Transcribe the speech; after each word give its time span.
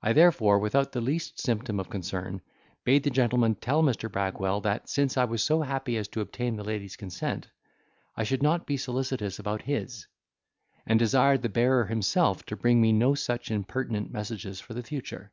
I 0.00 0.14
therefore, 0.14 0.58
without 0.58 0.92
the 0.92 1.02
least 1.02 1.38
symptom 1.38 1.78
of 1.78 1.90
concern 1.90 2.40
bade 2.82 3.02
the 3.02 3.10
gentleman 3.10 3.56
tell 3.56 3.82
Mr. 3.82 4.10
Bragwell, 4.10 4.62
that 4.62 4.88
since 4.88 5.18
I 5.18 5.26
was 5.26 5.42
so 5.42 5.60
happy 5.60 5.98
as 5.98 6.08
to 6.08 6.22
obtain 6.22 6.56
the 6.56 6.64
lady's 6.64 6.96
consent, 6.96 7.50
I 8.16 8.24
should 8.24 8.42
not 8.42 8.64
be 8.66 8.78
solicitous 8.78 9.38
about 9.38 9.60
his; 9.60 10.06
and 10.86 10.98
desired 10.98 11.42
the 11.42 11.50
bearer 11.50 11.84
himself 11.84 12.42
to 12.46 12.56
bring 12.56 12.80
me 12.80 12.92
no 12.94 13.14
such 13.14 13.50
impertinent 13.50 14.10
messages 14.10 14.60
for 14.60 14.72
the 14.72 14.82
future. 14.82 15.30